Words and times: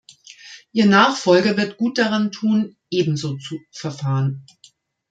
Ihr 0.71 0.87
Nachfolger 0.87 1.57
wird 1.57 1.77
gut 1.77 1.99
daran 1.99 2.31
tun, 2.31 2.75
ebenso 2.89 3.37
zu 3.37 3.59
verfahren. 3.71 4.47